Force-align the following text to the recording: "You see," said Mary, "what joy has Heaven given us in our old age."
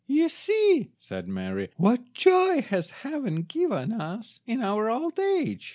"You 0.07 0.29
see," 0.29 0.93
said 0.97 1.27
Mary, 1.27 1.69
"what 1.77 2.11
joy 2.13 2.63
has 2.63 2.89
Heaven 2.89 3.43
given 3.43 3.91
us 3.93 4.39
in 4.47 4.63
our 4.63 4.89
old 4.89 5.19
age." 5.19 5.69